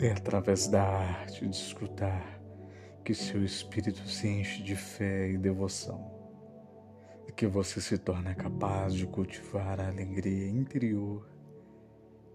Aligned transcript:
É 0.00 0.10
através 0.10 0.66
da 0.66 0.82
arte 0.82 1.46
de 1.46 1.54
escutar 1.54 2.42
que 3.04 3.14
seu 3.14 3.44
espírito 3.44 4.08
se 4.08 4.28
enche 4.28 4.62
de 4.62 4.74
fé 4.74 5.30
e 5.30 5.38
devoção, 5.38 6.10
e 7.28 7.32
que 7.32 7.46
você 7.46 7.80
se 7.80 7.98
torna 7.98 8.34
capaz 8.34 8.94
de 8.94 9.06
cultivar 9.06 9.80
a 9.80 9.88
alegria 9.88 10.48
interior 10.48 11.28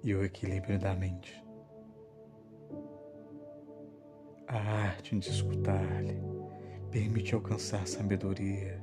e 0.04 0.16
o 0.16 0.24
equilíbrio 0.24 0.80
da 0.80 0.96
mente. 0.96 1.44
A 4.48 4.58
arte 4.58 5.18
de 5.20 5.30
escutar-lhe 5.30 6.22
permite 6.90 7.36
alcançar 7.36 7.86
sabedoria, 7.86 8.82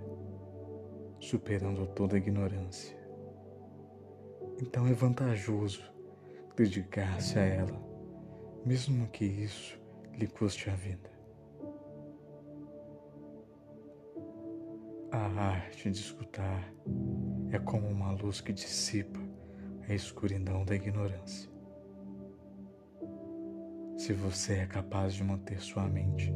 superando 1.19 1.87
toda 1.87 2.19
ignorância. 2.19 3.04
Então 4.61 4.87
é 4.87 4.93
vantajoso 4.93 5.83
dedicar-se 6.57 7.39
a 7.39 7.43
ela 7.43 7.95
mesmo 8.65 9.07
que 9.09 9.27
isso 9.27 9.79
lhe 10.17 10.27
custe 10.27 10.71
a 10.71 10.75
vida. 10.75 11.11
A 15.13 15.19
arte 15.19 15.91
de 15.91 15.99
escutar 15.99 16.73
é 17.51 17.59
como 17.59 17.87
uma 17.87 18.13
luz 18.13 18.41
que 18.41 18.53
dissipa 18.53 19.21
a 19.87 19.93
escuridão 19.93 20.65
da 20.65 20.75
ignorância. 20.75 21.53
Se 23.99 24.13
você 24.13 24.55
é 24.55 24.67
capaz 24.67 25.15
de 25.15 25.23
manter 25.23 25.61
sua 25.61 25.87
mente 25.87 26.33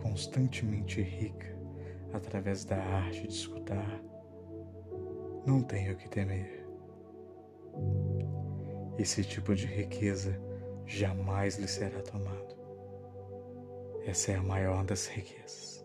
constantemente 0.00 1.02
rica 1.02 1.58
através 2.12 2.64
da 2.64 2.76
arte 2.76 3.26
de 3.26 3.34
escutar, 3.34 4.00
não 5.44 5.60
tenha 5.60 5.92
o 5.92 5.96
que 5.96 6.08
temer. 6.08 6.63
Esse 8.96 9.24
tipo 9.24 9.56
de 9.56 9.66
riqueza 9.66 10.40
jamais 10.86 11.56
lhe 11.58 11.66
será 11.66 12.00
tomado. 12.00 12.54
Essa 14.06 14.32
é 14.32 14.36
a 14.36 14.42
maior 14.42 14.84
das 14.84 15.08
riquezas. 15.08 15.84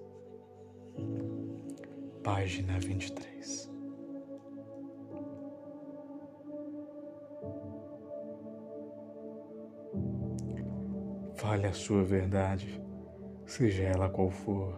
Página 2.24 2.80
23. 2.80 3.68
Fale 11.36 11.66
a 11.66 11.74
sua 11.74 12.04
verdade, 12.04 12.80
seja 13.48 13.84
ela 13.84 14.10
qual 14.10 14.30
for, 14.30 14.78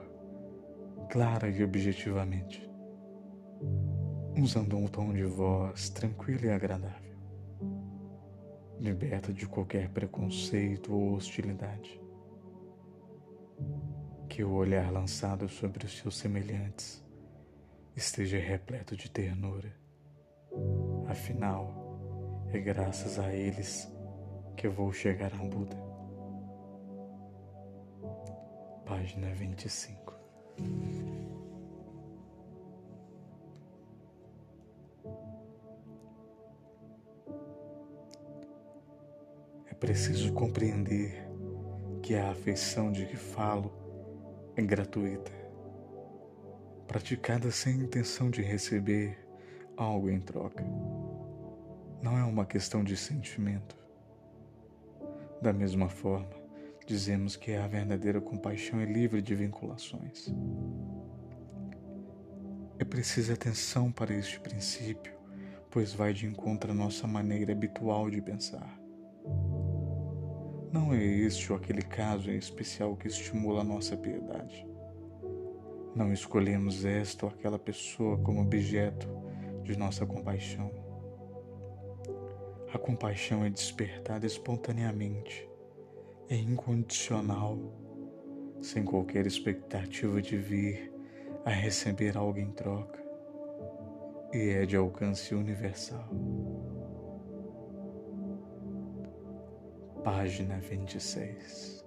clara 1.09 1.49
e 1.49 1.61
objetivamente, 1.61 2.71
usando 4.41 4.77
um 4.77 4.87
tom 4.87 5.11
de 5.11 5.25
voz 5.25 5.89
tranquilo 5.89 6.45
e 6.45 6.49
agradável 6.49 7.10
liberta 8.81 9.31
de 9.31 9.45
qualquer 9.45 9.89
preconceito 9.89 10.91
ou 10.91 11.13
hostilidade. 11.13 12.01
Que 14.27 14.43
o 14.43 14.53
olhar 14.53 14.91
lançado 14.91 15.47
sobre 15.47 15.85
os 15.85 15.95
seus 15.99 16.17
semelhantes 16.17 17.05
esteja 17.95 18.39
repleto 18.39 18.95
de 18.95 19.09
ternura. 19.09 19.71
Afinal, 21.07 22.47
é 22.51 22.57
graças 22.57 23.19
a 23.19 23.31
eles 23.31 23.87
que 24.57 24.65
eu 24.65 24.71
vou 24.71 24.91
chegar 24.91 25.31
a 25.31 25.37
Buda. 25.37 25.77
Página 28.83 29.31
25. 29.35 31.10
Preciso 39.81 40.31
compreender 40.33 41.27
que 42.03 42.13
a 42.13 42.29
afeição 42.29 42.91
de 42.91 43.03
que 43.07 43.17
falo 43.17 43.73
é 44.55 44.61
gratuita, 44.61 45.31
praticada 46.87 47.49
sem 47.49 47.77
intenção 47.77 48.29
de 48.29 48.43
receber 48.43 49.17
algo 49.75 50.07
em 50.07 50.21
troca. 50.21 50.63
Não 51.99 52.15
é 52.15 52.23
uma 52.23 52.45
questão 52.45 52.83
de 52.83 52.95
sentimento. 52.95 53.75
Da 55.41 55.51
mesma 55.51 55.89
forma, 55.89 56.29
dizemos 56.85 57.35
que 57.35 57.55
a 57.55 57.65
verdadeira 57.65 58.21
compaixão 58.21 58.79
é 58.79 58.85
livre 58.85 59.19
de 59.19 59.33
vinculações. 59.33 60.31
É 62.77 62.85
preciso 62.85 63.33
atenção 63.33 63.91
para 63.91 64.13
este 64.13 64.39
princípio, 64.41 65.11
pois 65.71 65.91
vai 65.91 66.13
de 66.13 66.27
encontro 66.27 66.69
à 66.69 66.73
nossa 66.75 67.07
maneira 67.07 67.51
habitual 67.51 68.11
de 68.11 68.21
pensar. 68.21 68.80
Não 70.71 70.93
é 70.93 71.03
este 71.03 71.51
ou 71.51 71.57
aquele 71.57 71.81
caso 71.81 72.31
em 72.31 72.37
especial 72.37 72.95
que 72.95 73.07
estimula 73.07 73.59
a 73.59 73.63
nossa 73.63 73.97
piedade. 73.97 74.65
Não 75.93 76.13
escolhemos 76.13 76.85
esta 76.85 77.25
ou 77.25 77.31
aquela 77.31 77.59
pessoa 77.59 78.17
como 78.19 78.41
objeto 78.41 79.09
de 79.63 79.77
nossa 79.77 80.05
compaixão. 80.05 80.71
A 82.73 82.79
compaixão 82.79 83.43
é 83.43 83.49
despertada 83.49 84.25
espontaneamente, 84.25 85.45
é 86.29 86.37
incondicional, 86.37 87.59
sem 88.61 88.85
qualquer 88.85 89.27
expectativa 89.27 90.21
de 90.21 90.37
vir 90.37 90.93
a 91.43 91.49
receber 91.49 92.15
algo 92.15 92.39
em 92.39 92.49
troca, 92.49 93.03
e 94.33 94.51
é 94.51 94.65
de 94.65 94.77
alcance 94.77 95.35
universal. 95.35 96.07
Página 100.03 100.59
26. 100.59 101.85